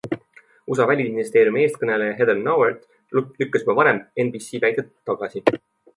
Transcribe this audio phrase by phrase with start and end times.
[0.75, 2.89] USA välisministeeriumi eestkõneleja Heather Nauert
[3.21, 5.45] lükkas juba varem NBC väited tagasi.